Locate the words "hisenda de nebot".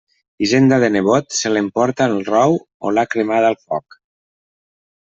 0.45-1.27